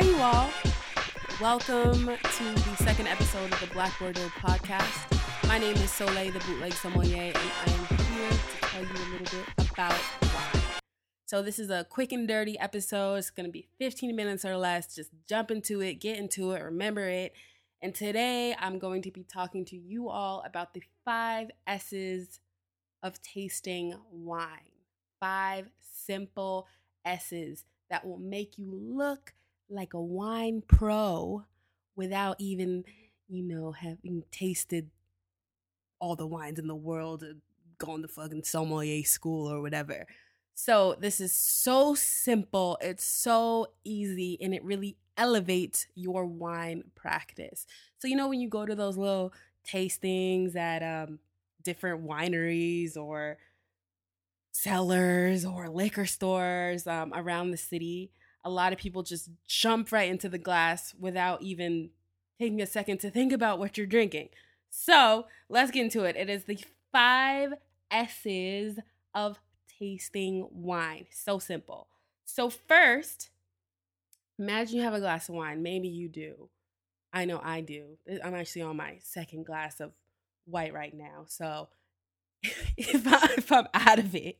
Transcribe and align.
Hi, 0.00 0.04
you 0.04 0.16
all. 0.18 0.48
Welcome 1.40 2.06
to 2.06 2.44
the 2.44 2.76
second 2.84 3.08
episode 3.08 3.52
of 3.52 3.58
the 3.58 3.66
Black 3.72 3.98
Bordeaux 3.98 4.28
podcast. 4.38 5.48
My 5.48 5.58
name 5.58 5.74
is 5.74 5.90
Soleil, 5.90 6.30
the 6.30 6.38
bootleg 6.38 6.72
sommelier, 6.74 7.32
and 7.34 7.36
I 7.36 7.72
am 7.72 7.96
here 7.96 8.30
to 8.30 8.60
tell 8.60 8.82
you 8.84 8.90
a 8.90 9.08
little 9.10 9.40
bit 9.40 9.70
about 9.72 9.98
wine. 10.22 10.62
So, 11.26 11.42
this 11.42 11.58
is 11.58 11.68
a 11.68 11.82
quick 11.82 12.12
and 12.12 12.28
dirty 12.28 12.56
episode. 12.60 13.16
It's 13.16 13.30
going 13.30 13.46
to 13.46 13.50
be 13.50 13.66
15 13.80 14.14
minutes 14.14 14.44
or 14.44 14.56
less. 14.56 14.94
Just 14.94 15.10
jump 15.28 15.50
into 15.50 15.80
it, 15.80 15.94
get 15.94 16.16
into 16.16 16.52
it, 16.52 16.62
remember 16.62 17.08
it. 17.08 17.32
And 17.82 17.92
today 17.92 18.54
I'm 18.56 18.78
going 18.78 19.02
to 19.02 19.10
be 19.10 19.24
talking 19.24 19.64
to 19.64 19.76
you 19.76 20.08
all 20.08 20.44
about 20.46 20.74
the 20.74 20.82
five 21.04 21.50
S's 21.66 22.38
of 23.02 23.20
tasting 23.20 23.96
wine. 24.12 24.78
Five 25.18 25.70
simple 25.80 26.68
S's 27.04 27.64
that 27.90 28.06
will 28.06 28.18
make 28.18 28.58
you 28.58 28.70
look 28.72 29.32
like 29.68 29.94
a 29.94 30.00
wine 30.00 30.62
pro 30.66 31.44
without 31.96 32.36
even, 32.40 32.84
you 33.28 33.42
know, 33.42 33.72
having 33.72 34.24
tasted 34.30 34.90
all 36.00 36.16
the 36.16 36.26
wines 36.26 36.58
in 36.58 36.66
the 36.66 36.74
world 36.76 37.22
and 37.22 37.40
gone 37.78 38.02
to 38.02 38.08
fucking 38.08 38.44
sommelier 38.44 39.02
school 39.04 39.50
or 39.50 39.60
whatever. 39.60 40.06
So, 40.54 40.96
this 40.98 41.20
is 41.20 41.32
so 41.32 41.94
simple, 41.94 42.78
it's 42.80 43.04
so 43.04 43.68
easy, 43.84 44.36
and 44.40 44.52
it 44.54 44.64
really 44.64 44.96
elevates 45.16 45.86
your 45.94 46.26
wine 46.26 46.90
practice. 46.96 47.64
So, 47.98 48.08
you 48.08 48.16
know, 48.16 48.28
when 48.28 48.40
you 48.40 48.48
go 48.48 48.66
to 48.66 48.74
those 48.74 48.96
little 48.96 49.32
tastings 49.66 50.56
at 50.56 50.82
um, 50.82 51.20
different 51.62 52.04
wineries 52.04 52.96
or 52.96 53.38
cellars 54.52 55.44
or 55.44 55.68
liquor 55.68 56.06
stores 56.06 56.86
um, 56.86 57.12
around 57.14 57.50
the 57.50 57.56
city, 57.56 58.10
a 58.44 58.50
lot 58.50 58.72
of 58.72 58.78
people 58.78 59.02
just 59.02 59.30
jump 59.46 59.92
right 59.92 60.08
into 60.08 60.28
the 60.28 60.38
glass 60.38 60.94
without 60.98 61.42
even 61.42 61.90
taking 62.38 62.62
a 62.62 62.66
second 62.66 62.98
to 62.98 63.10
think 63.10 63.32
about 63.32 63.58
what 63.58 63.76
you're 63.76 63.86
drinking. 63.86 64.28
So 64.70 65.26
let's 65.48 65.70
get 65.70 65.84
into 65.84 66.04
it. 66.04 66.16
It 66.16 66.28
is 66.28 66.44
the 66.44 66.58
five 66.92 67.54
S's 67.90 68.78
of 69.14 69.38
tasting 69.78 70.48
wine. 70.50 71.06
So 71.10 71.38
simple. 71.38 71.88
So, 72.24 72.50
first, 72.50 73.30
imagine 74.38 74.76
you 74.76 74.82
have 74.82 74.94
a 74.94 75.00
glass 75.00 75.28
of 75.28 75.34
wine. 75.34 75.62
Maybe 75.62 75.88
you 75.88 76.08
do. 76.08 76.50
I 77.12 77.24
know 77.24 77.40
I 77.42 77.62
do. 77.62 77.96
I'm 78.22 78.34
actually 78.34 78.62
on 78.62 78.76
my 78.76 78.98
second 79.02 79.46
glass 79.46 79.80
of 79.80 79.92
white 80.44 80.74
right 80.74 80.94
now. 80.94 81.24
So, 81.26 81.68
if, 82.76 83.06
I, 83.06 83.34
if 83.38 83.50
I'm 83.50 83.66
out 83.72 83.98
of 83.98 84.14
it, 84.14 84.38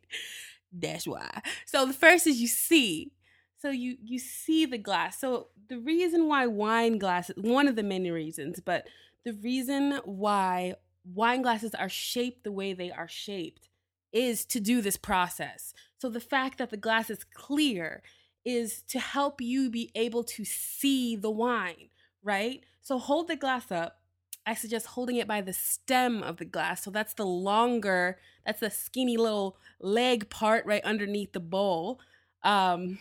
that's 0.71 1.07
why. 1.07 1.43
So, 1.65 1.87
the 1.87 1.95
first 1.95 2.27
is 2.27 2.41
you 2.41 2.47
see 2.47 3.13
so 3.59 3.71
you 3.71 3.97
you 4.03 4.19
see 4.19 4.67
the 4.67 4.79
glass. 4.79 5.21
So 5.21 5.49
the 5.69 5.79
reason 5.79 6.29
why 6.29 6.47
wine 6.47 6.99
glasses 6.99 7.37
one 7.39 7.69
of 7.69 7.77
the 7.77 7.83
many 7.83 8.11
reasons 8.11 8.61
but 8.65 8.87
the 9.25 9.33
reason 9.35 10.01
why 10.05 10.75
wine 11.05 11.43
glasses 11.43 11.75
are 11.75 11.89
shaped 11.89 12.45
the 12.45 12.53
way 12.53 12.73
they 12.73 12.91
are 12.91 13.09
shaped 13.09 13.69
is 14.13 14.45
to 14.47 14.61
do 14.61 14.81
this 14.81 14.97
process. 14.97 15.75
So 15.99 16.09
the 16.09 16.21
fact 16.21 16.59
that 16.59 16.71
the 16.71 16.77
glass 16.77 17.11
is 17.11 17.25
clear 17.25 18.03
is 18.45 18.83
to 18.89 18.99
help 18.99 19.41
you 19.41 19.69
be 19.69 19.91
able 19.95 20.25
to 20.25 20.45
see 20.45 21.17
the 21.17 21.31
wine 21.31 21.91
right? 22.23 22.63
So 22.83 22.99
hold 22.99 23.29
the 23.29 23.37
glass 23.37 23.71
up. 23.71 24.01
I 24.47 24.55
suggest 24.55 24.87
holding 24.87 25.17
it 25.17 25.29
by 25.29 25.41
the 25.41 25.53
stem 25.53 26.23
of 26.23 26.39
the 26.39 26.45
glass. 26.45 26.83
So 26.83 26.91
that's 26.91 27.15
the 27.15 27.27
longer 27.27 28.19
that's 28.47 28.61
the 28.61 28.71
skinny 28.71 29.17
little 29.17 29.59
leg 29.81 30.31
part 30.31 30.65
right 30.65 30.83
underneath 30.85 31.33
the 31.33 31.41
bowl. 31.41 32.01
Um 32.43 32.99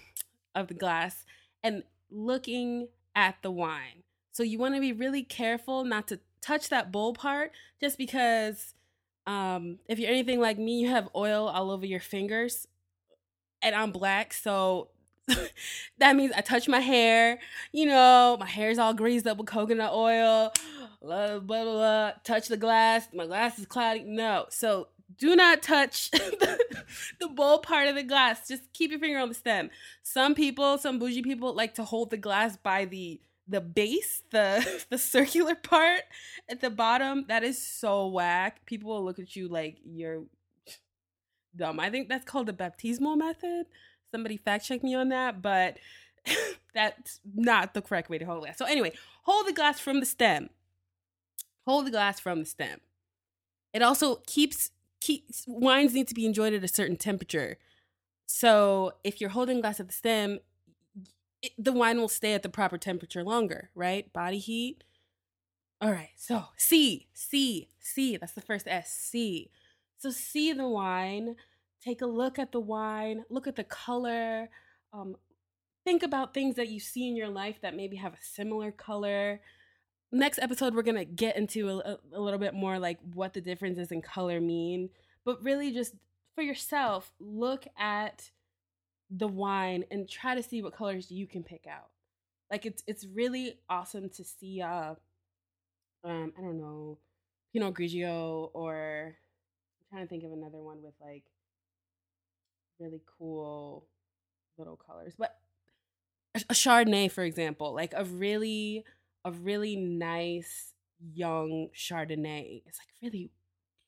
of 0.59 0.67
the 0.67 0.73
glass 0.73 1.25
and 1.63 1.83
looking 2.09 2.87
at 3.15 3.35
the 3.41 3.51
wine. 3.51 4.03
So 4.31 4.43
you 4.43 4.59
want 4.59 4.75
to 4.75 4.81
be 4.81 4.93
really 4.93 5.23
careful 5.23 5.83
not 5.83 6.07
to 6.09 6.19
touch 6.41 6.69
that 6.69 6.91
bowl 6.91 7.13
part 7.13 7.51
just 7.81 7.97
because 7.97 8.75
um, 9.25 9.79
if 9.87 9.99
you're 9.99 10.09
anything 10.09 10.39
like 10.39 10.57
me, 10.57 10.79
you 10.79 10.89
have 10.89 11.09
oil 11.15 11.47
all 11.47 11.71
over 11.71 11.85
your 11.85 11.99
fingers. 11.99 12.67
And 13.61 13.75
I'm 13.75 13.91
black, 13.91 14.33
so 14.33 14.89
that 15.97 16.15
means 16.15 16.31
I 16.35 16.41
touch 16.41 16.67
my 16.67 16.79
hair. 16.79 17.39
You 17.71 17.87
know, 17.87 18.37
my 18.39 18.45
hair's 18.45 18.77
all 18.77 18.93
greased 18.93 19.27
up 19.27 19.37
with 19.37 19.47
coconut 19.47 19.91
oil. 19.93 20.53
Blah, 21.01 21.39
blah, 21.39 21.39
blah, 21.39 21.63
blah. 21.63 22.11
Touch 22.23 22.47
the 22.47 22.57
glass. 22.57 23.07
My 23.13 23.25
glass 23.25 23.59
is 23.59 23.65
cloudy. 23.65 24.03
No. 24.03 24.45
So 24.49 24.87
do 25.17 25.35
not 25.35 25.61
touch 25.61 26.11
the, 26.11 26.59
the 27.19 27.27
bowl 27.27 27.59
part 27.59 27.87
of 27.87 27.95
the 27.95 28.03
glass. 28.03 28.47
Just 28.47 28.71
keep 28.73 28.91
your 28.91 28.99
finger 28.99 29.19
on 29.19 29.29
the 29.29 29.35
stem. 29.35 29.69
Some 30.03 30.35
people, 30.35 30.77
some 30.77 30.99
bougie 30.99 31.21
people, 31.21 31.53
like 31.53 31.75
to 31.75 31.83
hold 31.83 32.09
the 32.09 32.17
glass 32.17 32.57
by 32.57 32.85
the 32.85 33.19
the 33.49 33.61
base, 33.61 34.23
the 34.31 34.85
the 34.89 34.97
circular 34.97 35.55
part 35.55 36.01
at 36.49 36.61
the 36.61 36.69
bottom. 36.69 37.25
That 37.27 37.43
is 37.43 37.61
so 37.61 38.07
whack. 38.07 38.65
People 38.65 38.91
will 38.91 39.05
look 39.05 39.19
at 39.19 39.35
you 39.35 39.47
like 39.47 39.77
you're 39.83 40.23
dumb. 41.55 41.79
I 41.79 41.89
think 41.89 42.09
that's 42.09 42.25
called 42.25 42.47
the 42.47 42.53
baptismal 42.53 43.15
method. 43.15 43.65
Somebody 44.11 44.37
fact 44.37 44.65
check 44.65 44.83
me 44.83 44.95
on 44.95 45.09
that, 45.09 45.41
but 45.41 45.77
that's 46.73 47.19
not 47.35 47.73
the 47.73 47.81
correct 47.81 48.09
way 48.09 48.17
to 48.17 48.25
hold 48.25 48.47
it. 48.47 48.57
So 48.57 48.65
anyway, 48.65 48.93
hold 49.23 49.47
the 49.47 49.53
glass 49.53 49.79
from 49.79 49.99
the 49.99 50.05
stem. 50.05 50.49
Hold 51.65 51.87
the 51.87 51.91
glass 51.91 52.19
from 52.19 52.39
the 52.39 52.45
stem. 52.45 52.79
It 53.73 53.81
also 53.81 54.21
keeps 54.25 54.71
wines 55.47 55.93
need 55.93 56.07
to 56.07 56.15
be 56.15 56.25
enjoyed 56.25 56.53
at 56.53 56.63
a 56.63 56.67
certain 56.67 56.97
temperature. 56.97 57.57
So 58.25 58.93
if 59.03 59.21
you're 59.21 59.29
holding 59.29 59.61
glass 59.61 59.79
at 59.79 59.87
the 59.87 59.93
stem, 59.93 60.39
it, 61.41 61.51
the 61.57 61.71
wine 61.71 61.99
will 61.99 62.07
stay 62.07 62.33
at 62.33 62.43
the 62.43 62.49
proper 62.49 62.77
temperature 62.77 63.23
longer, 63.23 63.69
right? 63.75 64.11
Body 64.11 64.39
heat. 64.39 64.83
All 65.79 65.91
right. 65.91 66.09
So 66.15 66.45
C, 66.57 67.07
C, 67.13 67.69
C. 67.79 68.17
That's 68.17 68.33
the 68.33 68.41
first 68.41 68.67
S. 68.67 68.91
C. 68.91 69.49
So 69.97 70.09
see 70.09 70.53
the 70.53 70.67
wine. 70.67 71.35
Take 71.83 72.01
a 72.01 72.07
look 72.07 72.39
at 72.39 72.51
the 72.51 72.59
wine. 72.59 73.23
Look 73.29 73.47
at 73.47 73.55
the 73.55 73.63
color. 73.63 74.49
Um, 74.91 75.15
think 75.85 76.03
about 76.03 76.33
things 76.33 76.55
that 76.55 76.69
you 76.69 76.79
see 76.79 77.07
in 77.07 77.15
your 77.15 77.29
life 77.29 77.61
that 77.61 77.75
maybe 77.75 77.97
have 77.97 78.13
a 78.13 78.21
similar 78.21 78.71
color 78.71 79.41
next 80.11 80.39
episode 80.39 80.73
we're 80.73 80.83
gonna 80.83 81.05
get 81.05 81.37
into 81.37 81.69
a, 81.69 81.97
a, 82.13 82.19
little 82.19 82.39
bit 82.39 82.53
more 82.53 82.79
like 82.79 82.97
what 83.13 83.33
the 83.33 83.41
differences 83.41 83.91
in 83.91 84.01
color 84.01 84.39
mean. 84.39 84.89
But 85.25 85.43
really 85.43 85.71
just 85.71 85.95
for 86.35 86.41
yourself 86.41 87.11
look 87.19 87.65
at 87.77 88.31
the 89.09 89.27
wine 89.27 89.83
and 89.91 90.07
try 90.07 90.35
to 90.35 90.43
see 90.43 90.61
what 90.61 90.75
colors 90.75 91.11
you 91.11 91.27
can 91.27 91.43
pick 91.43 91.65
out. 91.67 91.89
Like 92.51 92.65
it's 92.65 92.83
it's 92.87 93.05
really 93.05 93.59
awesome 93.69 94.09
to 94.09 94.23
see 94.23 94.61
uh 94.61 94.95
um 96.03 96.33
i 96.37 96.41
don't 96.41 96.57
know 96.57 96.97
pinot 97.51 97.73
grigio 97.73 98.49
or 98.53 99.15
i'm 99.81 99.87
trying 99.89 100.05
to 100.05 100.09
think 100.09 100.23
of 100.23 100.31
another 100.31 100.59
one 100.59 100.81
with 100.81 100.93
like 101.01 101.23
really 102.79 103.01
cool 103.17 103.85
little 104.57 104.77
colors. 104.77 105.13
But 105.17 105.35
a 106.35 106.53
chardonnay 106.53 107.11
for 107.11 107.23
example 107.23 107.73
like 107.73 107.93
a 107.95 108.05
really 108.05 108.85
a 109.27 109.31
really 109.31 109.75
nice 109.75 110.73
young 111.13 111.67
Chardonnay. 111.75 112.63
It's 112.65 112.79
like 112.79 112.87
really 113.01 113.29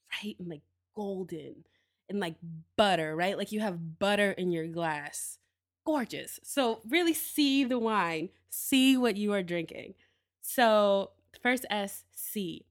bright 0.09 0.35
and 0.37 0.49
like 0.49 0.61
golden 0.95 1.63
and 2.09 2.19
like 2.19 2.35
butter, 2.75 3.15
right? 3.15 3.37
Like 3.37 3.51
you 3.51 3.61
have 3.61 3.99
butter 3.99 4.31
in 4.31 4.51
your 4.51 4.67
glass. 4.67 5.37
Gorgeous. 5.85 6.39
So 6.43 6.81
really 6.87 7.13
see 7.13 7.63
the 7.63 7.79
wine, 7.79 8.29
see 8.49 8.97
what 8.97 9.15
you 9.15 9.33
are 9.33 9.43
drinking. 9.43 9.93
So 10.41 11.11
first 11.41 11.65
S, 11.69 12.03
see. 12.13 12.65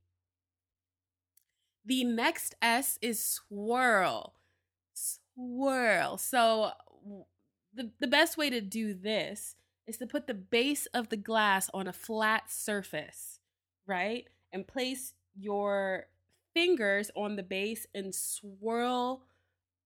The 1.87 2.05
next 2.05 2.55
S 2.61 2.99
is 3.01 3.25
swirl. 3.25 4.35
Swirl. 4.93 6.19
So 6.19 6.73
the, 7.73 7.91
the 7.99 8.07
best 8.07 8.37
way 8.37 8.51
to 8.51 8.61
do 8.61 8.93
this 8.93 9.55
is 9.89 9.97
to 9.99 10.07
put 10.07 10.27
the 10.27 10.35
base 10.35 10.87
of 10.95 11.09
the 11.09 11.17
glass 11.17 11.71
on 11.73 11.89
a 11.89 11.93
flat 11.93 12.51
surface, 12.51 13.41
right? 13.87 14.29
And 14.53 14.67
place 14.67 15.15
your 15.39 16.07
fingers 16.55 17.11
on 17.17 17.37
the 17.37 17.43
base 17.43 17.87
and 17.95 18.15
swirl 18.15 19.23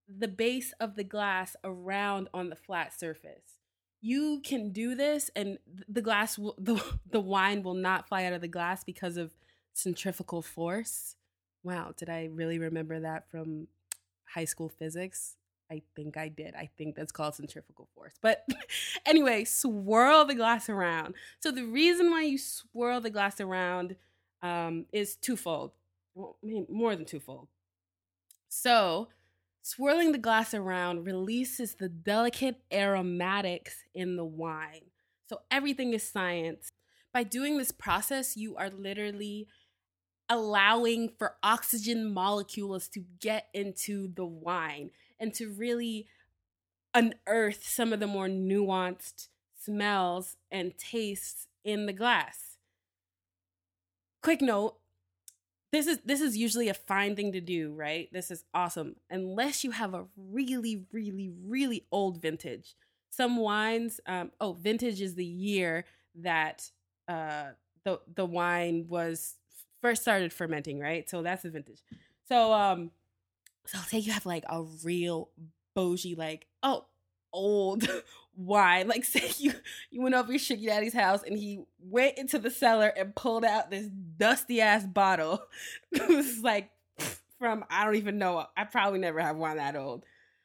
the 0.08 0.28
base 0.28 0.74
of 0.80 0.96
the 0.96 1.04
glass 1.04 1.56
around 1.64 2.28
on 2.34 2.50
the 2.50 2.56
flat 2.56 2.98
surface. 2.98 3.60
You 4.00 4.40
can 4.44 4.72
do 4.72 4.94
this 4.94 5.30
and 5.36 5.58
the 5.88 6.02
glass 6.02 6.36
will, 6.36 6.56
the, 6.58 6.82
the 7.08 7.20
wine 7.20 7.62
will 7.62 7.74
not 7.74 8.08
fly 8.08 8.24
out 8.24 8.32
of 8.32 8.40
the 8.40 8.48
glass 8.48 8.84
because 8.84 9.16
of 9.16 9.32
centrifugal 9.72 10.42
force. 10.42 11.16
Wow, 11.62 11.94
did 11.96 12.10
I 12.10 12.24
really 12.24 12.58
remember 12.58 13.00
that 13.00 13.30
from 13.30 13.68
high 14.34 14.44
school 14.44 14.68
physics? 14.68 15.36
I 15.72 15.80
think 15.96 16.18
I 16.18 16.28
did. 16.28 16.54
I 16.54 16.68
think 16.76 16.94
that's 16.94 17.12
called 17.12 17.34
centrifugal 17.34 17.88
force. 17.94 18.12
But 18.20 18.46
anyway, 19.06 19.44
swirl 19.44 20.26
the 20.26 20.34
glass 20.34 20.68
around. 20.68 21.14
So 21.40 21.50
the 21.50 21.64
reason 21.64 22.10
why 22.10 22.24
you 22.24 22.36
swirl 22.36 23.00
the 23.00 23.08
glass 23.08 23.40
around 23.40 23.96
um, 24.42 24.84
is 24.92 25.16
twofold. 25.16 25.72
Well, 26.14 26.36
more 26.68 26.94
than 26.94 27.06
twofold. 27.06 27.48
So 28.50 29.08
swirling 29.62 30.12
the 30.12 30.18
glass 30.18 30.52
around 30.52 31.06
releases 31.06 31.74
the 31.74 31.88
delicate 31.88 32.60
aromatics 32.70 33.84
in 33.94 34.16
the 34.16 34.26
wine. 34.26 34.90
So 35.26 35.40
everything 35.50 35.94
is 35.94 36.06
science. 36.06 36.70
By 37.14 37.22
doing 37.22 37.56
this 37.56 37.72
process, 37.72 38.36
you 38.36 38.56
are 38.56 38.68
literally 38.68 39.48
allowing 40.28 41.12
for 41.18 41.36
oxygen 41.42 42.12
molecules 42.12 42.88
to 42.88 43.04
get 43.20 43.48
into 43.54 44.12
the 44.14 44.26
wine 44.26 44.90
and 45.22 45.32
to 45.32 45.48
really 45.48 46.08
unearth 46.92 47.66
some 47.66 47.92
of 47.92 48.00
the 48.00 48.06
more 48.06 48.26
nuanced 48.26 49.28
smells 49.56 50.36
and 50.50 50.76
tastes 50.76 51.46
in 51.64 51.86
the 51.86 51.92
glass. 51.92 52.58
Quick 54.20 54.42
note, 54.42 54.76
this 55.70 55.86
is 55.86 56.00
this 56.04 56.20
is 56.20 56.36
usually 56.36 56.68
a 56.68 56.74
fine 56.74 57.16
thing 57.16 57.32
to 57.32 57.40
do, 57.40 57.72
right? 57.72 58.08
This 58.12 58.30
is 58.30 58.44
awesome 58.52 58.96
unless 59.08 59.64
you 59.64 59.70
have 59.70 59.94
a 59.94 60.04
really 60.16 60.84
really 60.92 61.30
really 61.46 61.86
old 61.90 62.20
vintage. 62.20 62.74
Some 63.08 63.36
wines 63.36 64.00
um 64.06 64.32
oh, 64.40 64.52
vintage 64.52 65.00
is 65.00 65.14
the 65.14 65.24
year 65.24 65.86
that 66.16 66.68
uh 67.08 67.50
the 67.84 68.00
the 68.14 68.26
wine 68.26 68.86
was 68.88 69.36
first 69.80 70.02
started 70.02 70.32
fermenting, 70.32 70.78
right? 70.78 71.08
So 71.08 71.22
that's 71.22 71.44
the 71.44 71.50
vintage. 71.50 71.80
So 72.28 72.52
um 72.52 72.90
so 73.66 73.78
say 73.78 73.98
you 73.98 74.12
have 74.12 74.26
like 74.26 74.44
a 74.48 74.62
real 74.84 75.30
bougie 75.74 76.14
like 76.14 76.46
oh 76.62 76.84
old 77.32 77.88
wine. 78.36 78.88
Like 78.88 79.04
say 79.04 79.30
you 79.38 79.52
you 79.90 80.02
went 80.02 80.14
over 80.14 80.32
your 80.32 80.38
sugar 80.38 80.66
daddy's 80.66 80.94
house 80.94 81.22
and 81.22 81.36
he 81.36 81.64
went 81.80 82.18
into 82.18 82.38
the 82.38 82.50
cellar 82.50 82.88
and 82.88 83.14
pulled 83.14 83.44
out 83.44 83.70
this 83.70 83.86
dusty 83.86 84.60
ass 84.60 84.84
bottle. 84.84 85.42
it 85.92 86.08
was 86.08 86.40
like 86.42 86.70
from 87.38 87.64
I 87.70 87.84
don't 87.84 87.96
even 87.96 88.18
know. 88.18 88.46
I 88.56 88.64
probably 88.64 88.98
never 88.98 89.20
have 89.20 89.36
one 89.36 89.56
that 89.56 89.76
old. 89.76 90.04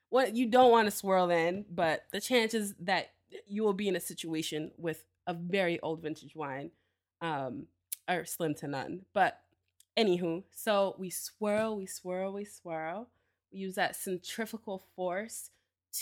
What 0.10 0.36
you 0.36 0.46
don't 0.46 0.72
want 0.72 0.88
to 0.88 0.92
swirl 0.92 1.30
in, 1.30 1.66
but 1.70 2.04
the 2.12 2.22
chances 2.22 2.74
that 2.80 3.12
you 3.46 3.64
will 3.64 3.74
be 3.74 3.90
in 3.90 3.96
a 3.98 4.00
situation 4.00 4.72
with 4.78 5.04
a 5.28 5.34
very 5.34 5.82
old 5.82 6.02
vintage 6.02 6.34
wine 6.34 6.72
um, 7.22 7.68
are 8.08 8.24
slim 8.24 8.54
to 8.56 8.70
none. 8.70 9.02
But 9.14 9.38
anywho, 9.98 10.44
so 10.54 10.96
we 10.98 11.10
swirl, 11.10 11.76
we 11.78 11.86
swirl, 11.86 12.34
we 12.34 12.46
swirl. 12.46 13.10
We 13.52 13.60
use 13.60 13.76
that 13.76 13.96
centrifugal 13.96 14.84
force 14.96 15.50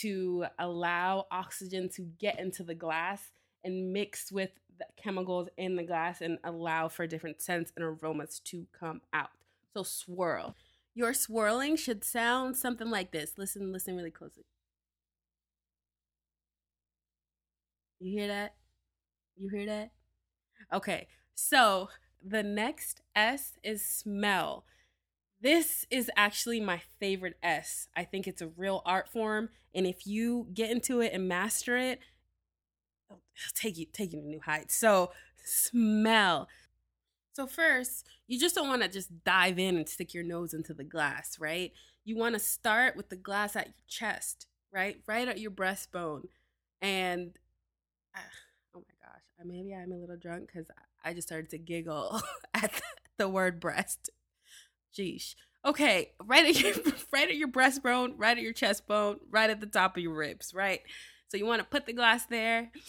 to 0.02 0.46
allow 0.60 1.28
oxygen 1.32 1.90
to 1.90 2.02
get 2.20 2.40
into 2.40 2.64
the 2.64 2.76
glass 2.76 3.32
and 3.64 3.94
mix 3.94 4.32
with 4.32 4.52
the 4.78 4.86
chemicals 5.02 5.48
in 5.58 5.76
the 5.76 5.84
glass 5.84 6.22
and 6.22 6.38
allow 6.44 6.88
for 6.88 7.08
different 7.08 7.42
scents 7.42 7.72
and 7.76 7.86
aromas 7.86 8.40
to 8.46 8.66
come 8.78 9.02
out. 9.14 9.30
So 9.74 9.84
swirl. 9.84 10.56
Your 10.94 11.14
swirling 11.14 11.76
should 11.76 12.04
sound 12.04 12.56
something 12.56 12.90
like 12.90 13.12
this. 13.12 13.34
Listen, 13.38 13.72
listen 13.72 13.96
really 13.96 14.12
closely. 14.12 14.46
You 18.00 18.20
hear 18.20 18.28
that? 18.28 18.56
You 19.38 19.50
hear 19.50 19.66
that? 19.66 19.92
Okay. 20.74 21.08
So 21.34 21.90
the 22.26 22.44
next 22.44 23.02
S 23.16 23.54
is 23.64 23.86
smell. 23.86 24.66
This 25.42 25.86
is 25.92 26.10
actually 26.16 26.60
my 26.60 26.82
favorite 27.00 27.38
S. 27.44 27.88
I 27.96 28.04
think 28.04 28.28
it's 28.28 28.42
a 28.42 28.48
real 28.48 28.82
art 28.86 29.08
form, 29.08 29.50
and 29.74 29.86
if 29.86 30.08
you 30.08 30.48
get 30.54 30.72
into 30.72 31.02
it 31.02 31.14
and 31.14 31.28
master 31.28 31.78
it, 31.78 32.00
it'll 33.10 33.20
take 33.54 33.78
you 33.78 33.86
take 33.92 34.14
you 34.14 34.22
to 34.22 34.28
new 34.28 34.42
heights. 34.42 34.76
So 34.76 35.12
smell. 35.44 36.48
So 37.34 37.46
first, 37.46 38.08
you 38.28 38.40
just 38.40 38.56
don't 38.56 38.70
want 38.70 38.82
to 38.82 38.88
just 38.88 39.24
dive 39.24 39.60
in 39.60 39.76
and 39.76 39.88
stick 39.88 40.14
your 40.14 40.24
nose 40.24 40.54
into 40.54 40.74
the 40.74 40.86
glass, 40.86 41.38
right? 41.40 41.74
You 42.06 42.18
want 42.18 42.34
to 42.34 42.40
start 42.40 42.96
with 42.96 43.10
the 43.10 43.18
glass 43.18 43.56
at 43.56 43.68
your 43.68 43.74
chest, 43.88 44.48
right? 44.72 45.02
Right 45.06 45.28
at 45.28 45.40
your 45.40 45.52
breastbone. 45.52 46.30
And 46.82 47.38
uh, 48.16 48.20
gosh, 49.16 49.46
maybe 49.46 49.74
I'm 49.74 49.92
a 49.92 49.98
little 49.98 50.18
drunk 50.18 50.48
because 50.48 50.68
I 51.04 51.14
just 51.14 51.28
started 51.28 51.50
to 51.52 51.58
giggle 51.58 52.22
at 52.54 52.82
the 53.18 53.30
word 53.30 53.60
breast. 53.60 54.10
Sheesh. 54.98 55.36
Okay, 55.66 56.12
right 56.24 56.46
at 56.46 56.62
your 56.62 56.74
right 57.12 57.30
at 57.30 57.36
your 57.36 57.48
breastbone, 57.48 58.14
right 58.18 58.38
at 58.38 58.44
your 58.44 58.54
chest 58.54 58.88
bone, 58.88 59.20
right 59.30 59.50
at 59.50 59.60
the 59.60 59.66
top 59.66 59.98
of 59.98 60.04
your 60.04 60.14
ribs, 60.14 60.54
right? 60.54 60.82
So 61.28 61.38
you 61.38 61.46
want 61.46 61.60
to 61.60 61.68
put 61.68 61.86
the 61.86 61.94
glass 61.94 62.26
there. 62.26 62.72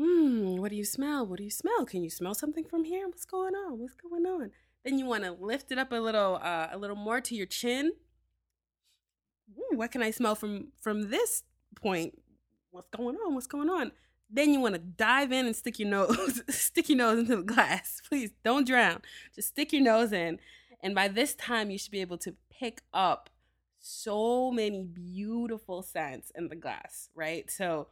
Hmm, 0.00 0.56
what 0.56 0.70
do 0.70 0.76
you 0.76 0.86
smell? 0.86 1.26
What 1.26 1.36
do 1.36 1.44
you 1.44 1.50
smell? 1.50 1.84
Can 1.84 2.02
you 2.02 2.08
smell 2.08 2.32
something 2.32 2.64
from 2.64 2.84
here? 2.84 3.06
What's 3.06 3.26
going 3.26 3.54
on? 3.54 3.78
What's 3.78 3.94
going 3.94 4.24
on? 4.24 4.50
Then 4.86 4.98
you 4.98 5.04
want 5.04 5.24
to 5.24 5.32
lift 5.32 5.70
it 5.70 5.76
up 5.76 5.92
a 5.92 5.96
little 5.96 6.40
uh, 6.42 6.68
a 6.72 6.78
little 6.78 6.96
more 6.96 7.20
to 7.20 7.34
your 7.34 7.44
chin. 7.44 7.92
Ooh, 9.54 9.76
what 9.76 9.90
can 9.90 10.02
I 10.02 10.10
smell 10.10 10.34
from 10.34 10.68
from 10.80 11.10
this 11.10 11.42
point? 11.76 12.18
What's 12.70 12.88
going 12.88 13.16
on? 13.16 13.34
What's 13.34 13.46
going 13.46 13.68
on? 13.68 13.92
Then 14.34 14.54
you 14.54 14.60
want 14.60 14.74
to 14.74 14.80
dive 14.80 15.30
in 15.30 15.46
and 15.46 15.54
stick 15.54 15.78
your 15.78 15.88
nose 15.88 16.42
stick 16.48 16.88
your 16.88 16.98
nose 16.98 17.18
into 17.18 17.36
the 17.36 17.42
glass. 17.42 18.00
Please 18.08 18.30
don't 18.42 18.66
drown. 18.66 19.02
Just 19.34 19.48
stick 19.48 19.72
your 19.72 19.82
nose 19.82 20.12
in 20.12 20.38
and 20.82 20.94
by 20.94 21.08
this 21.08 21.34
time, 21.34 21.70
you 21.70 21.78
should 21.78 21.92
be 21.92 22.00
able 22.00 22.18
to 22.18 22.34
pick 22.50 22.82
up 22.92 23.30
so 23.78 24.50
many 24.50 24.82
beautiful 24.82 25.82
scents 25.82 26.32
in 26.34 26.48
the 26.48 26.56
glass, 26.56 27.08
right? 27.14 27.50
So, 27.50 27.88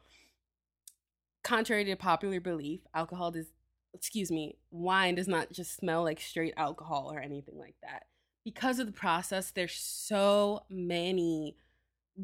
contrary 1.45 1.85
to 1.85 1.97
popular 1.97 2.41
belief, 2.41 2.81
alcohol 2.95 3.31
does, 3.31 3.47
excuse 3.95 4.31
me, 4.31 4.57
wine 4.71 5.15
does 5.15 5.29
not 5.29 5.53
just 5.53 5.77
smell 5.77 6.03
like 6.03 6.21
straight 6.21 6.55
alcohol 6.57 7.11
or 7.13 7.21
anything 7.21 7.59
like 7.59 7.77
that. 7.83 8.05
Because 8.45 8.79
of 8.79 8.87
the 8.87 8.93
process, 8.93 9.53
there's 9.53 9.75
so 9.75 10.63
many 10.69 11.57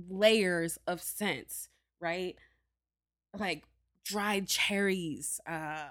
layers 0.09 0.79
of 0.87 1.01
scents, 1.01 1.69
right? 2.01 2.35
Like 3.39 3.65
dried 4.07 4.49
cherries, 4.49 5.41
uh, 5.49 5.89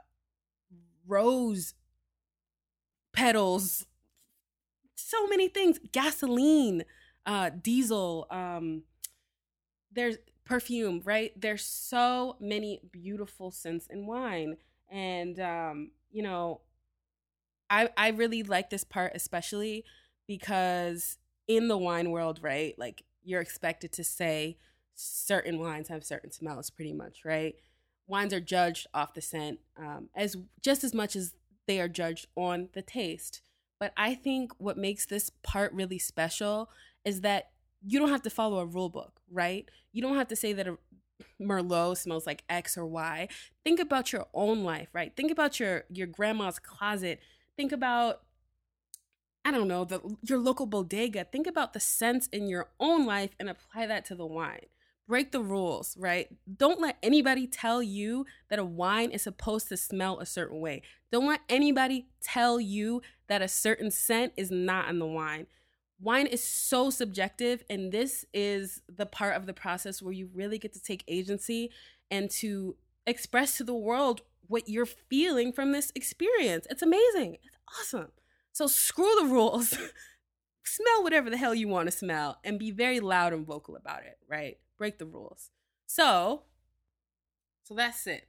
rose 1.07 1.73
petals, 3.13 3.85
so 4.95 5.27
many 5.27 5.47
things. 5.47 5.79
Gasoline 5.91 6.83
uh 7.27 7.49
diesel 7.49 8.27
um 8.29 8.83
there's 9.91 10.17
perfume 10.45 11.01
right? 11.05 11.31
There's 11.39 11.63
so 11.63 12.35
many 12.39 12.81
beautiful 12.91 13.51
scents 13.51 13.87
in 13.87 14.05
wine. 14.05 14.57
And 14.89 15.39
um 15.39 15.91
you 16.11 16.21
know 16.23 16.61
i 17.69 17.89
i 17.97 18.09
really 18.09 18.43
like 18.43 18.69
this 18.69 18.83
part 18.83 19.11
especially 19.15 19.83
because 20.27 21.17
in 21.47 21.67
the 21.67 21.77
wine 21.77 22.11
world 22.11 22.39
right 22.41 22.77
like 22.77 23.03
you're 23.23 23.41
expected 23.41 23.91
to 23.91 24.03
say 24.03 24.57
certain 24.95 25.59
wines 25.59 25.87
have 25.89 26.03
certain 26.03 26.31
smells 26.31 26.69
pretty 26.69 26.93
much 26.93 27.25
right 27.25 27.55
wines 28.07 28.33
are 28.33 28.39
judged 28.39 28.87
off 28.93 29.13
the 29.13 29.21
scent 29.21 29.59
um, 29.77 30.09
as 30.15 30.35
just 30.61 30.83
as 30.83 30.93
much 30.93 31.15
as 31.15 31.33
they 31.67 31.79
are 31.79 31.87
judged 31.87 32.27
on 32.35 32.69
the 32.73 32.81
taste 32.81 33.41
but 33.79 33.93
I 33.97 34.15
think 34.15 34.53
what 34.57 34.77
makes 34.77 35.05
this 35.05 35.29
part 35.43 35.73
really 35.73 35.99
special 35.99 36.69
is 37.03 37.21
that 37.21 37.51
you 37.85 37.99
don't 37.99 38.09
have 38.09 38.23
to 38.23 38.29
follow 38.29 38.59
a 38.59 38.65
rule 38.65 38.89
book, 38.89 39.19
right? 39.31 39.69
You 39.91 40.01
don't 40.01 40.15
have 40.15 40.29
to 40.29 40.35
say 40.35 40.53
that 40.53 40.67
a 40.67 40.77
Merlot 41.41 41.97
smells 41.97 42.25
like 42.25 42.43
X 42.49 42.77
or 42.77 42.85
Y. 42.85 43.27
Think 43.63 43.79
about 43.79 44.11
your 44.11 44.27
own 44.33 44.63
life, 44.63 44.89
right? 44.93 45.15
Think 45.15 45.31
about 45.31 45.59
your 45.59 45.85
your 45.89 46.07
grandma's 46.07 46.59
closet. 46.59 47.19
Think 47.57 47.71
about 47.71 48.21
I 49.43 49.51
don't 49.51 49.67
know, 49.67 49.85
the 49.85 50.01
your 50.23 50.39
local 50.39 50.65
bodega. 50.65 51.25
Think 51.25 51.45
about 51.45 51.73
the 51.73 51.79
scents 51.79 52.27
in 52.27 52.47
your 52.47 52.69
own 52.79 53.05
life 53.05 53.31
and 53.39 53.49
apply 53.49 53.85
that 53.87 54.05
to 54.05 54.15
the 54.15 54.25
wine 54.25 54.65
break 55.07 55.31
the 55.31 55.41
rules, 55.41 55.95
right? 55.99 56.27
Don't 56.57 56.79
let 56.79 56.97
anybody 57.03 57.47
tell 57.47 57.81
you 57.83 58.25
that 58.49 58.59
a 58.59 58.65
wine 58.65 59.11
is 59.11 59.23
supposed 59.23 59.69
to 59.69 59.77
smell 59.77 60.19
a 60.19 60.25
certain 60.25 60.59
way. 60.59 60.81
Don't 61.11 61.27
let 61.27 61.41
anybody 61.49 62.07
tell 62.21 62.59
you 62.59 63.01
that 63.27 63.41
a 63.41 63.47
certain 63.47 63.91
scent 63.91 64.33
is 64.35 64.49
not 64.51 64.89
in 64.89 64.99
the 64.99 65.05
wine. 65.05 65.47
Wine 66.01 66.27
is 66.27 66.43
so 66.43 66.89
subjective, 66.89 67.63
and 67.69 67.91
this 67.91 68.25
is 68.33 68.81
the 68.93 69.05
part 69.05 69.35
of 69.35 69.45
the 69.45 69.53
process 69.53 70.01
where 70.01 70.13
you 70.13 70.29
really 70.33 70.57
get 70.57 70.73
to 70.73 70.81
take 70.81 71.03
agency 71.07 71.71
and 72.11 72.29
to 72.29 72.75
express 73.07 73.57
to 73.57 73.63
the 73.63 73.73
world 73.73 74.21
what 74.47 74.67
you're 74.67 74.85
feeling 74.85 75.53
from 75.53 75.71
this 75.71 75.91
experience. 75.95 76.67
It's 76.69 76.81
amazing. 76.81 77.37
It's 77.43 77.57
awesome. 77.79 78.11
So 78.51 78.67
screw 78.67 79.15
the 79.21 79.27
rules. 79.27 79.77
smell 80.65 81.03
whatever 81.03 81.29
the 81.29 81.37
hell 81.37 81.55
you 81.55 81.67
want 81.67 81.87
to 81.87 81.91
smell 81.91 82.39
and 82.43 82.59
be 82.59 82.71
very 82.71 82.99
loud 82.99 83.33
and 83.33 83.45
vocal 83.45 83.75
about 83.75 84.03
it, 84.03 84.17
right? 84.27 84.57
Break 84.77 84.97
the 84.99 85.05
rules. 85.05 85.49
So, 85.85 86.43
so 87.63 87.73
that's 87.73 88.07
it. 88.07 88.27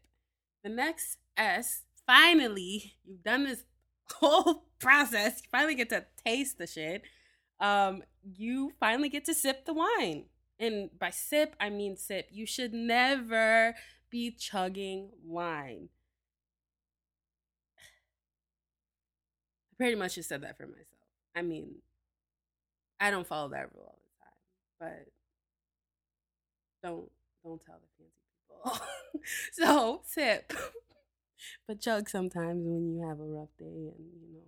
The 0.62 0.70
next 0.70 1.18
S, 1.36 1.82
finally, 2.06 2.94
you've 3.04 3.22
done 3.22 3.44
this 3.44 3.64
whole 4.14 4.64
process. 4.78 5.40
You 5.42 5.48
finally 5.50 5.74
get 5.74 5.90
to 5.90 6.04
taste 6.24 6.58
the 6.58 6.66
shit. 6.66 7.02
Um, 7.60 8.02
you 8.22 8.72
finally 8.78 9.08
get 9.08 9.24
to 9.26 9.34
sip 9.34 9.64
the 9.64 9.74
wine. 9.74 10.24
And 10.58 10.90
by 10.98 11.10
sip, 11.10 11.54
I 11.60 11.70
mean 11.70 11.96
sip. 11.96 12.28
You 12.30 12.46
should 12.46 12.72
never 12.72 13.74
be 14.10 14.30
chugging 14.30 15.10
wine. 15.24 15.88
I 17.78 19.76
pretty 19.76 19.96
much 19.96 20.14
just 20.14 20.28
said 20.28 20.42
that 20.42 20.56
for 20.56 20.66
myself. 20.66 20.86
I 21.34 21.42
mean, 21.42 21.76
I 22.98 23.10
don't 23.10 23.26
follow 23.26 23.50
that 23.50 23.68
rule 23.74 23.84
all 23.86 23.98
the 24.02 24.24
time, 24.24 24.32
but 24.80 25.12
don't 26.86 27.10
don't 27.44 27.62
tell 27.62 27.78
the 27.80 27.88
fancy 27.98 28.22
people. 28.48 28.80
so 29.52 30.02
sip, 30.04 30.52
but 31.66 31.80
chug 31.80 32.08
sometimes 32.08 32.64
when 32.64 32.94
you 32.94 33.06
have 33.06 33.20
a 33.20 33.24
rough 33.24 33.50
day 33.58 33.64
and 33.64 34.12
you 34.22 34.42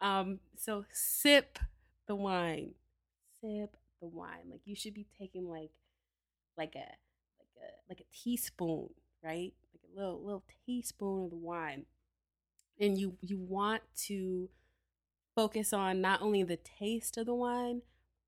know. 0.00 0.06
Um, 0.06 0.40
so 0.56 0.84
sip 0.92 1.58
the 2.06 2.14
wine. 2.14 2.72
Sip 3.40 3.76
the 4.00 4.08
wine. 4.08 4.50
Like 4.50 4.62
you 4.64 4.74
should 4.74 4.94
be 4.94 5.06
taking 5.18 5.48
like 5.48 5.70
like 6.56 6.74
a 6.74 6.88
like 7.38 7.54
a 7.58 7.68
like 7.88 8.00
a 8.00 8.16
teaspoon, 8.16 8.88
right? 9.22 9.52
Like 9.72 9.82
a 9.92 9.98
little 9.98 10.24
little 10.24 10.44
teaspoon 10.66 11.24
of 11.24 11.30
the 11.30 11.36
wine. 11.36 11.86
And 12.80 12.96
you 12.96 13.16
you 13.20 13.38
want 13.38 13.82
to 14.06 14.48
focus 15.34 15.72
on 15.72 16.00
not 16.00 16.22
only 16.22 16.42
the 16.42 16.56
taste 16.56 17.16
of 17.16 17.26
the 17.26 17.34
wine, 17.34 17.82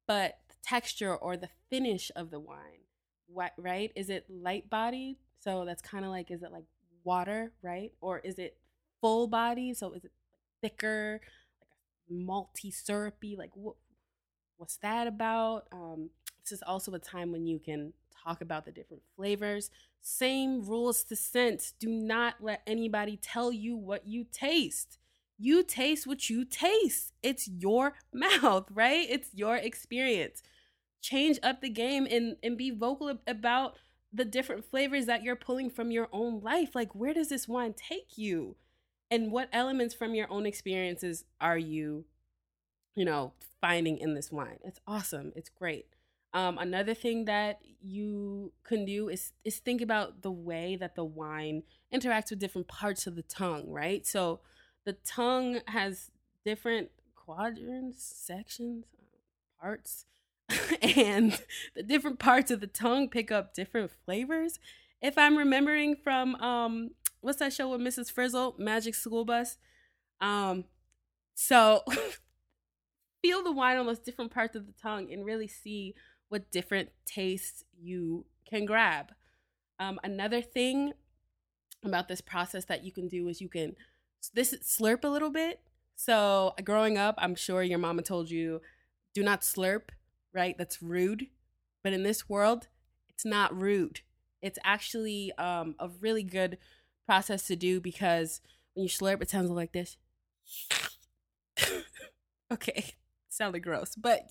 but 0.07 0.39
texture 0.63 1.15
or 1.15 1.37
the 1.37 1.49
finish 1.71 2.11
of 2.17 2.31
the 2.31 2.41
wine. 2.41 2.87
What 3.27 3.53
right? 3.59 3.91
Is 3.97 4.11
it 4.11 4.27
light 4.29 4.69
bodied? 4.71 5.17
So 5.41 5.65
that's 5.65 5.83
kind 5.83 6.05
of 6.05 6.11
like 6.11 6.31
is 6.31 6.43
it 6.43 6.53
like 6.53 6.65
water, 7.05 7.53
right? 7.63 7.93
Or 8.01 8.19
is 8.21 8.39
it 8.39 8.57
full 9.01 9.27
body? 9.27 9.75
So 9.75 9.93
is 9.93 10.05
it 10.05 10.13
thicker, 10.61 11.21
like 11.61 11.71
a 12.11 12.13
malty 12.13 12.73
syrupy? 12.73 13.37
Like 13.37 13.51
what 13.55 13.77
what's 14.57 14.77
that 14.79 15.07
about? 15.07 15.67
Um, 15.73 16.11
this 16.43 16.53
is 16.53 16.63
also 16.67 16.93
a 16.95 16.99
time 16.99 17.33
when 17.33 17.47
you 17.47 17.59
can 17.59 17.93
talk 18.25 18.41
about 18.41 18.65
the 18.65 18.73
different 18.73 19.03
flavors. 19.17 19.71
Same 20.01 20.63
rules 20.65 21.05
to 21.05 21.17
scent. 21.17 21.73
Do 21.79 21.89
not 21.89 22.35
let 22.41 22.63
anybody 22.67 23.17
tell 23.17 23.53
you 23.53 23.77
what 23.77 24.07
you 24.07 24.25
taste. 24.31 24.99
You 25.39 25.63
taste 25.63 26.07
what 26.07 26.31
you 26.31 26.45
taste. 26.45 27.13
It's 27.23 27.49
your 27.49 27.95
mouth, 28.13 28.67
right? 28.73 29.07
It's 29.09 29.31
your 29.35 29.57
experience. 29.57 30.43
Change 31.03 31.39
up 31.43 31.61
the 31.61 31.69
game 31.69 32.07
and, 32.11 32.37
and 32.43 32.57
be 32.57 32.71
vocal 32.71 33.19
about 33.27 33.75
the 34.13 34.25
different 34.25 34.65
flavors 34.65 35.07
that 35.07 35.23
you're 35.23 35.37
pulling 35.37 35.69
from 35.69 35.91
your 35.91 36.09
own 36.13 36.41
life. 36.41 36.75
Like, 36.75 36.95
where 36.95 37.13
does 37.13 37.29
this 37.29 37.49
wine 37.49 37.75
take 37.75 38.17
you? 38.17 38.57
And 39.11 39.31
what 39.31 39.49
elements 39.53 39.95
from 39.95 40.15
your 40.15 40.31
own 40.31 40.47
experiences 40.47 41.25
are 41.41 41.59
you, 41.59 42.07
you 42.95 43.05
know, 43.05 43.33
finding 43.61 43.99
in 43.99 44.15
this 44.15 44.33
wine? 44.33 44.59
It's 44.65 44.81
awesome. 44.87 45.33
It's 45.37 45.51
great. 45.51 45.87
Um, 46.35 46.57
another 46.57 46.95
thing 46.95 47.27
that 47.27 47.61
you 47.83 48.53
can 48.65 48.87
do 48.87 49.11
is 49.11 49.33
is 49.45 49.59
think 49.59 49.83
about 49.83 50.23
the 50.23 50.31
way 50.31 50.77
that 50.77 50.95
the 50.95 51.05
wine 51.05 51.63
interacts 51.93 52.31
with 52.31 52.39
different 52.39 52.69
parts 52.69 53.07
of 53.07 53.17
the 53.17 53.23
tongue, 53.23 53.71
right? 53.71 54.07
So 54.07 54.41
the 54.87 54.95
tongue 55.05 55.61
has 55.67 56.11
different 56.45 56.91
quadrants, 57.15 58.03
sections, 58.03 58.87
parts, 59.61 60.07
and 60.83 61.41
the 61.75 61.83
different 61.83 62.19
parts 62.19 62.51
of 62.51 62.61
the 62.61 62.67
tongue 62.67 63.09
pick 63.09 63.31
up 63.31 63.55
different 63.55 63.91
flavors. 64.05 64.59
If 65.01 65.19
I'm 65.19 65.37
remembering 65.37 65.97
from 65.97 66.35
um 66.37 66.91
what's 67.21 67.39
that 67.39 67.53
show 67.53 67.69
with 67.69 67.81
Mrs. 67.81 68.11
Frizzle, 68.11 68.55
Magic 68.59 68.95
School 68.95 69.25
Bus? 69.25 69.57
Um 70.21 70.65
so 71.35 71.83
feel 73.23 73.43
the 73.43 73.53
wine 73.53 73.79
on 73.79 73.87
those 73.87 74.01
different 74.01 74.33
parts 74.33 74.57
of 74.57 74.67
the 74.67 74.73
tongue 74.73 75.13
and 75.13 75.25
really 75.25 75.49
see 75.49 75.95
what 76.29 76.51
different 76.51 76.91
tastes 77.07 77.65
you 77.81 78.27
can 78.49 78.65
grab. 78.65 79.13
Um, 79.79 80.01
another 80.03 80.43
thing 80.43 80.93
about 81.85 82.09
this 82.09 82.21
process 82.21 82.65
that 82.67 82.85
you 82.85 82.93
can 82.93 83.09
do 83.09 83.29
is 83.29 83.41
you 83.41 83.49
can 83.49 83.77
this 84.35 84.55
slurp 84.63 85.05
a 85.05 85.09
little 85.09 85.31
bit. 85.31 85.61
So 85.97 86.55
growing 86.65 86.97
up, 86.97 87.17
I'm 87.19 87.35
sure 87.35 87.63
your 87.63 87.79
mama 87.79 88.03
told 88.03 88.31
you, 88.31 88.61
do 89.15 89.23
not 89.23 89.43
slurp, 89.43 89.91
right? 90.35 90.57
That's 90.57 90.83
rude. 90.83 91.27
But 91.83 91.93
in 91.93 92.03
this 92.03 92.29
world, 92.29 92.69
it's 93.09 93.25
not 93.25 93.59
rude. 93.59 94.01
It's 94.41 94.59
actually 94.65 95.33
um, 95.39 95.75
a 95.79 95.89
really 96.01 96.23
good 96.23 96.59
process 97.07 97.47
to 97.49 97.57
do 97.57 97.81
because 97.81 98.41
when 98.75 98.85
you 98.85 98.89
slurp, 98.89 99.23
it 99.23 99.31
sounds 99.31 99.51
like 99.51 99.73
this. 99.73 99.97
okay, 102.53 102.95
sounded 103.29 103.61
gross, 103.61 103.95
but 103.97 104.31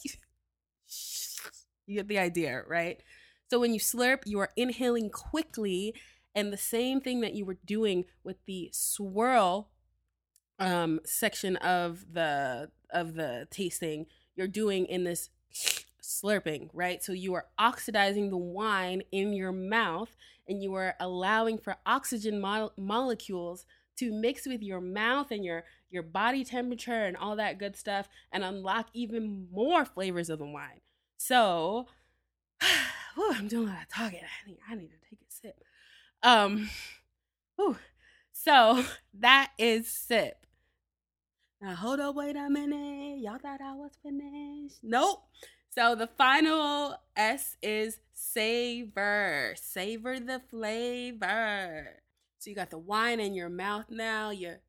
you 1.86 1.98
get 1.98 2.08
the 2.08 2.20
idea, 2.20 2.63
right? 2.67 3.01
So 3.50 3.60
when 3.60 3.74
you 3.74 3.79
slurp, 3.79 4.20
you 4.25 4.39
are 4.39 4.51
inhaling 4.55 5.10
quickly, 5.10 5.93
and 6.34 6.51
the 6.51 6.58
same 6.58 7.01
thing 7.01 7.22
that 7.22 7.34
you 7.34 7.46
were 7.46 7.58
doing 7.65 8.05
with 8.24 8.38
the 8.46 8.70
swirl 8.72 9.70
um, 10.60 11.00
section 11.05 11.58
of 11.58 12.13
the 12.13 12.70
of 12.91 13.15
the 13.15 13.48
tasting, 13.50 14.05
you're 14.36 14.48
doing 14.48 14.86
in 14.86 15.03
this 15.03 15.29
slurping, 16.01 16.70
right? 16.74 17.03
So 17.03 17.13
you 17.13 17.34
are 17.36 17.48
oxidizing 17.58 18.29
the 18.29 18.38
wine 18.38 19.03
in 19.12 19.34
your 19.34 19.51
mouth, 19.51 20.15
and 20.48 20.62
you 20.62 20.74
are 20.74 20.96
allowing 21.00 21.58
for 21.58 21.77
oxygen 21.86 22.41
mo- 22.41 22.72
molecules 22.77 23.65
to 23.98 24.12
mix 24.12 24.48
with 24.48 24.62
your 24.63 24.81
mouth 24.81 25.31
and 25.31 25.46
your 25.46 25.63
your 25.89 26.03
body 26.03 26.43
temperature 26.43 27.05
and 27.05 27.17
all 27.17 27.36
that 27.36 27.60
good 27.60 27.75
stuff 27.75 28.08
and 28.31 28.43
unlock 28.43 28.88
even 28.93 29.48
more 29.51 29.86
flavors 29.86 30.29
of 30.29 30.39
the 30.39 30.46
wine. 30.46 30.79
So, 31.17 31.88
whew, 33.15 33.34
I'm 33.34 33.48
doing 33.48 33.67
a 33.67 33.72
lot 33.72 33.84
of 33.84 33.89
talking. 33.89 34.22
I 34.22 34.50
need, 34.50 34.58
I 34.70 34.75
need 34.75 34.89
to 34.89 35.10
take 35.10 35.20
a 35.20 35.31
sip. 35.31 35.63
Um, 36.24 36.70
whew. 37.58 37.77
so 38.31 38.86
that 39.20 39.51
is 39.58 39.88
sip. 39.88 40.46
Now 41.62 41.75
hold 41.75 42.00
up, 42.00 42.15
wait 42.15 42.36
a 42.36 42.50
minute. 42.50 43.20
Y'all 43.20 43.38
thought 43.38 43.62
I 43.62 43.74
was 43.74 43.91
finished? 44.01 44.79
Nope. 44.81 45.24
So 45.74 45.96
the 45.96 46.08
final 46.08 46.96
S 47.16 47.56
is 47.62 48.00
savor. 48.13 49.54
Savor 49.56 50.20
the 50.20 50.42
flavor. 50.50 52.01
So 52.40 52.50
you 52.50 52.56
got 52.56 52.72
the 52.72 52.78
wine 52.78 53.20
in 53.20 53.34
your 53.34 53.50
mouth 53.50 53.86
now. 53.90 54.32
You're 54.32 54.60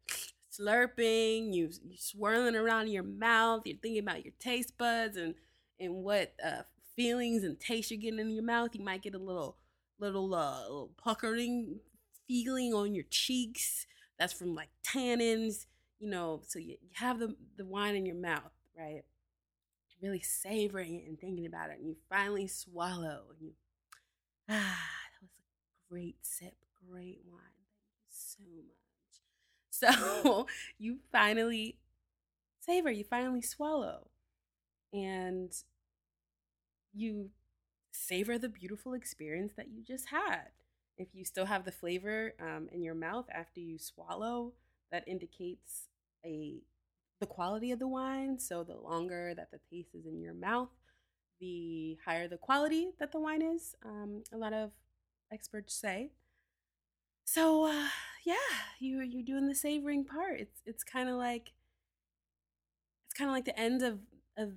slurping. 0.53 1.53
You, 1.53 1.71
you're 1.85 1.97
swirling 1.99 2.55
around 2.55 2.87
in 2.87 2.93
your 2.93 3.03
mouth. 3.03 3.63
You're 3.65 3.79
thinking 3.79 4.03
about 4.03 4.25
your 4.25 4.35
taste 4.39 4.79
buds 4.79 5.17
and 5.17 5.35
and 5.81 6.05
what 6.05 6.35
uh, 6.45 6.63
feelings 6.95 7.43
and 7.43 7.59
taste 7.59 7.91
you're 7.91 7.99
getting 8.01 8.21
in 8.21 8.31
your 8.31 8.45
mouth. 8.45 8.71
You 8.75 8.85
might 8.85 9.03
get 9.03 9.15
a 9.17 9.19
little, 9.19 9.57
little, 9.99 10.33
uh, 10.33 10.63
little 10.63 10.93
puckering 11.03 11.81
feeling 12.29 12.73
on 12.73 12.95
your 12.95 13.07
cheeks. 13.11 13.87
That's 14.19 14.33
from 14.33 14.55
like 14.55 14.69
tannins, 14.87 15.67
you 15.99 16.09
know. 16.09 16.43
So 16.47 16.61
you, 16.61 16.77
you 16.81 16.91
have 16.95 17.19
the 17.19 17.35
the 17.57 17.65
wine 17.67 17.97
in 17.97 18.07
your 18.07 18.15
mouth, 18.15 18.53
right? 18.79 19.03
Really 20.03 20.21
savoring 20.21 20.97
it 20.97 21.07
and 21.09 21.19
thinking 21.19 21.47
about 21.47 21.71
it, 21.71 21.79
and 21.79 21.89
you 21.89 21.97
finally 22.09 22.49
swallow, 22.49 23.23
and 23.31 23.41
you 23.41 23.53
ah, 24.49 24.53
that 25.13 25.23
was 25.23 25.31
a 25.31 25.93
great 25.93 26.17
sip, 26.23 26.55
great 26.91 27.21
wine. 27.27 27.41
Thank 27.81 28.05
you 28.05 28.09
so 28.11 28.45
much. 28.57 28.69
So 29.71 30.47
you 30.79 30.99
finally 31.11 31.79
savor, 32.61 32.91
you 32.91 33.05
finally 33.05 33.43
swallow. 33.43 34.09
And 34.93 35.53
you 36.93 37.31
savor 37.93 38.39
the 38.39 38.49
beautiful 38.49 38.95
experience 38.95 39.55
that 39.57 39.71
you 39.71 39.83
just 39.83 40.09
had. 40.09 40.49
If 40.99 41.09
you 41.15 41.25
still 41.25 41.47
have 41.47 41.65
the 41.65 41.73
flavor 41.73 42.35
um, 42.41 42.69
in 42.73 42.83
your 42.83 42.95
mouth 42.95 43.27
after 43.33 43.61
you 43.61 43.79
swallow, 43.79 44.53
that 44.91 45.09
indicates 45.09 45.89
a 46.25 46.63
the 47.23 47.27
quality 47.27 47.71
of 47.71 47.79
the 47.79 47.89
wine. 47.89 48.39
So 48.39 48.65
the 48.65 48.77
longer 48.77 49.33
that 49.37 49.51
the 49.53 49.61
taste 49.71 49.95
is 49.95 50.07
in 50.07 50.21
your 50.21 50.35
mouth, 50.35 50.71
the 51.41 51.97
higher 52.05 52.29
the 52.29 52.37
quality 52.37 52.91
that 52.99 53.13
the 53.13 53.21
wine 53.21 53.43
is. 53.43 53.75
Um, 53.85 54.25
a 54.33 54.37
lot 54.37 54.53
of 54.53 54.73
experts 55.33 55.75
say. 55.75 56.11
So 57.25 57.67
uh, 57.67 57.89
yeah, 58.25 58.35
you 58.81 59.01
you're 59.01 59.25
doing 59.25 59.47
the 59.49 59.55
savoring 59.55 60.05
part. 60.05 60.41
It's 60.41 60.61
it's 60.67 60.85
kind 60.85 61.09
of 61.09 61.17
like 61.17 61.53
it's 63.07 63.15
kind 63.15 63.31
of 63.31 63.35
like 63.35 63.45
the 63.45 63.59
end 63.59 63.83
of 63.83 64.01
of 64.37 64.53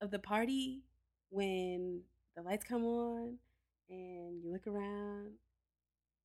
of 0.00 0.10
the 0.10 0.18
party 0.18 0.82
when 1.30 2.02
the 2.36 2.42
lights 2.42 2.64
come 2.64 2.84
on 2.84 3.38
and 3.90 4.42
you 4.42 4.52
look 4.52 4.66
around. 4.66 5.32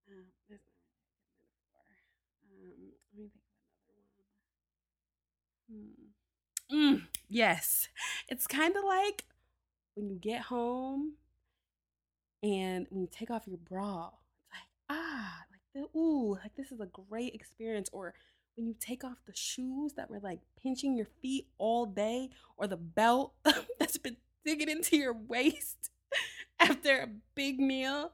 Um. 0.10 0.26
Um, 2.52 2.92
let 3.12 3.24
me 3.24 3.30
think 3.30 3.34
of 3.34 3.96
another 3.98 4.12
one. 4.18 4.28
Hmm. 5.63 5.63
Mm, 6.72 7.04
yes, 7.30 7.90
it's 8.28 8.48
kind 8.48 8.76
of 8.76 8.84
like 8.84 9.26
when 9.96 10.10
you 10.10 10.18
get 10.18 10.44
home 10.44 11.14
and 12.42 12.88
when 12.90 13.02
you 13.02 13.08
take 13.12 13.32
off 13.32 13.48
your 13.48 13.58
bra. 13.58 14.08
It's 14.08 14.50
like 14.52 14.68
ah, 14.90 15.38
like 15.52 15.62
the 15.74 15.98
ooh, 15.98 16.34
like 16.42 16.56
this 16.56 16.72
is 16.72 16.80
a 16.80 16.88
great 16.88 17.34
experience. 17.34 17.90
Or 17.92 18.14
when 18.56 18.68
you 18.68 18.76
take 18.80 19.04
off 19.04 19.18
the 19.26 19.36
shoes 19.36 19.94
that 19.94 20.10
were 20.10 20.20
like 20.20 20.40
pinching 20.62 20.96
your 20.96 21.08
feet 21.22 21.48
all 21.58 21.86
day, 21.86 22.30
or 22.58 22.68
the 22.68 22.78
belt 22.78 23.34
that's 23.80 23.98
been 23.98 24.18
digging 24.46 24.70
into 24.70 24.98
your 24.98 25.14
waist 25.14 25.90
after 26.60 27.02
a 27.02 27.10
big 27.36 27.60
meal. 27.60 28.12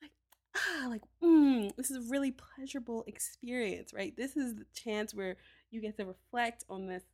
Like, 0.00 0.10
ah, 0.56 0.86
like, 0.88 1.02
mm, 1.22 1.74
this 1.76 1.90
is 1.90 2.06
a 2.06 2.10
really 2.10 2.32
pleasurable 2.32 3.04
experience, 3.06 3.92
right? 3.92 4.16
This 4.16 4.36
is 4.36 4.54
the 4.54 4.66
chance 4.74 5.14
where 5.14 5.36
you 5.70 5.80
get 5.80 5.96
to 5.98 6.04
reflect 6.04 6.64
on 6.68 6.86
this 6.86 7.04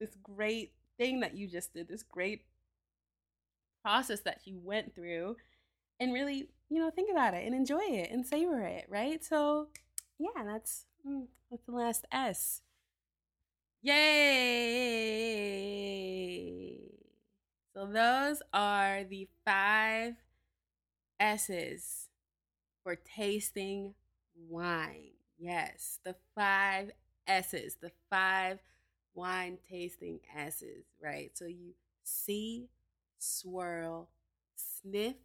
this 0.00 0.16
great 0.22 0.72
thing 0.98 1.20
that 1.20 1.34
you 1.36 1.48
just 1.48 1.74
did, 1.74 1.88
this 1.88 2.02
great 2.02 2.44
process 3.82 4.20
that 4.20 4.40
you 4.44 4.58
went 4.62 4.94
through. 4.94 5.36
and 6.00 6.12
really, 6.14 6.50
you 6.70 6.80
know, 6.80 6.90
think 6.90 7.10
about 7.10 7.34
it 7.34 7.46
and 7.46 7.54
enjoy 7.54 7.80
it 7.82 8.10
and 8.10 8.26
savor 8.26 8.60
it, 8.62 8.86
right? 8.88 9.24
So, 9.24 9.68
yeah, 10.18 10.44
that's 10.44 10.86
mm, 11.06 11.26
that's 11.50 11.64
the 11.66 11.72
last 11.72 12.06
S. 12.12 12.62
Yay! 15.58 16.90
So 17.74 17.86
those 17.86 18.42
are 18.52 19.04
the 19.04 19.28
five 19.44 20.14
S's 21.20 22.08
for 22.82 22.96
tasting 22.96 23.94
wine. 24.48 25.12
Yes, 25.38 26.00
the 26.04 26.16
five 26.34 26.90
S's, 27.28 27.76
the 27.80 27.92
five 28.10 28.58
wine 29.14 29.58
tasting 29.68 30.20
S's, 30.36 30.86
right? 31.02 31.30
So 31.34 31.46
you 31.46 31.74
see, 32.02 32.68
swirl, 33.18 34.08
sniff, 34.56 35.16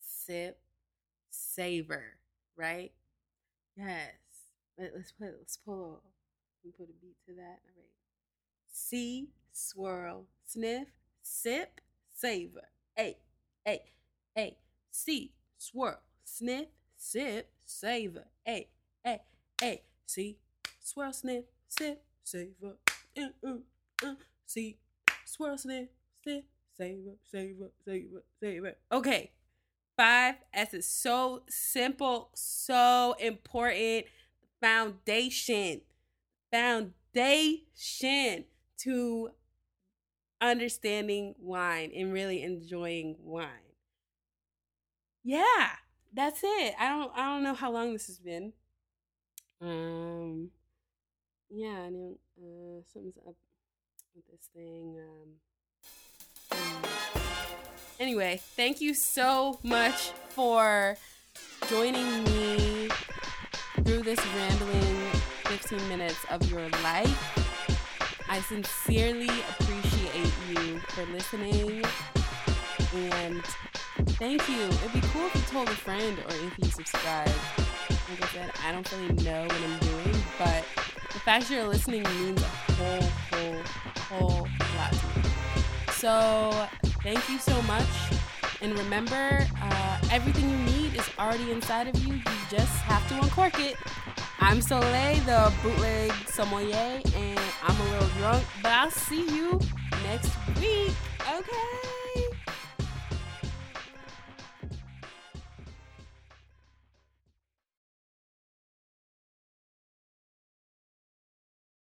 sip, 0.00 0.60
savor, 1.30 2.18
right? 2.56 2.92
Yes. 3.76 4.12
Let's 4.78 5.12
put 5.12 5.34
let's 5.38 5.56
pull 5.56 6.02
and 6.64 6.74
put 6.74 6.88
a 6.88 6.92
beat 7.00 7.16
to 7.26 7.34
that. 7.34 7.60
All 7.64 7.76
right. 7.76 7.92
See, 8.72 9.28
swirl, 9.52 10.26
sniff, 10.46 10.88
sip, 11.22 11.80
savor. 12.14 12.68
Hey, 12.96 13.18
hey, 13.64 13.82
hey. 14.34 14.56
See, 14.90 15.32
swirl, 15.58 16.00
sniff, 16.24 16.68
sip, 16.96 17.50
savor. 17.64 18.26
Hey, 18.44 18.68
hey, 19.04 19.20
hey. 19.60 19.82
See, 20.06 20.38
swirl, 20.82 21.12
sniff, 21.12 21.44
sip, 21.68 22.02
savor. 22.24 22.76
Uh, 23.16 23.28
uh, 23.46 23.56
uh. 24.04 24.14
See, 24.46 24.78
swirl, 25.24 25.58
sniff, 25.58 25.88
sip, 26.24 26.44
savor, 26.76 27.16
savor, 27.30 27.70
savor, 27.84 28.22
savor. 28.40 28.74
Okay. 28.90 29.32
Five 29.96 30.36
S 30.54 30.74
is 30.74 30.88
so 30.88 31.42
simple, 31.48 32.30
so 32.34 33.14
important. 33.18 34.06
Foundation. 34.60 35.82
Foundation 36.50 38.44
to 38.78 39.30
understanding 40.40 41.34
wine 41.38 41.92
and 41.96 42.12
really 42.12 42.42
enjoying 42.42 43.16
wine. 43.20 43.46
Yeah, 45.22 45.68
that's 46.12 46.40
it. 46.42 46.74
I 46.78 46.88
don't 46.88 47.12
I 47.14 47.26
don't 47.26 47.44
know 47.44 47.54
how 47.54 47.70
long 47.70 47.92
this 47.92 48.08
has 48.08 48.18
been. 48.18 48.52
Um 49.60 50.50
yeah, 51.52 51.88
know 51.90 52.16
uh 52.38 52.80
something's 52.92 53.18
up 53.26 53.34
with 54.14 54.26
this 54.30 54.48
thing. 54.54 54.96
Um, 56.50 56.58
anyway, 58.00 58.40
thank 58.56 58.80
you 58.80 58.94
so 58.94 59.58
much 59.62 60.10
for 60.30 60.96
joining 61.68 62.24
me 62.24 62.88
through 63.84 64.02
this 64.02 64.20
rambling 64.34 65.10
15 65.44 65.88
minutes 65.88 66.18
of 66.30 66.50
your 66.50 66.68
life. 66.82 67.42
I 68.28 68.40
sincerely 68.40 69.28
appreciate 69.28 70.32
you 70.48 70.78
for 70.88 71.04
listening. 71.12 71.84
And 72.94 73.44
thank 74.16 74.48
you. 74.48 74.62
It'd 74.62 74.92
be 74.92 75.00
cool 75.12 75.26
if 75.26 75.34
you 75.34 75.42
told 75.42 75.68
a 75.68 75.72
friend 75.72 76.18
or 76.18 76.34
if 76.46 76.58
you 76.58 76.70
subscribe. 76.70 77.30
Like 78.08 78.22
I 78.22 78.26
said, 78.28 78.52
I 78.66 78.72
don't 78.72 78.90
really 78.92 79.12
know 79.22 79.42
what 79.42 79.62
I'm 79.62 79.78
doing, 79.80 80.22
but 80.38 80.64
fact 81.24 81.50
you're 81.50 81.68
listening 81.68 82.02
means 82.02 82.42
a 82.42 82.72
whole, 82.72 83.02
whole, 83.30 83.62
whole 84.08 84.48
lot. 84.76 84.94
So 85.92 86.66
thank 87.02 87.28
you 87.28 87.38
so 87.38 87.62
much. 87.62 87.86
And 88.60 88.76
remember, 88.76 89.46
uh, 89.60 90.00
everything 90.10 90.50
you 90.50 90.56
need 90.56 90.94
is 90.96 91.08
already 91.20 91.52
inside 91.52 91.86
of 91.86 91.96
you. 92.04 92.14
You 92.14 92.22
just 92.50 92.74
have 92.82 93.06
to 93.08 93.20
uncork 93.22 93.60
it. 93.60 93.76
I'm 94.40 94.60
Soleil, 94.60 95.18
the 95.24 95.52
bootleg 95.62 96.12
sommelier, 96.26 97.00
and 97.14 97.40
I'm 97.62 97.80
a 97.80 97.90
little 97.90 98.08
drunk, 98.18 98.44
but 98.60 98.72
I'll 98.72 98.90
see 98.90 99.24
you 99.32 99.60
next 100.02 100.30
week. 100.60 100.92
Okay. 101.38 102.31